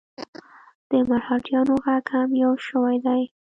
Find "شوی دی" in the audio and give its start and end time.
2.67-3.21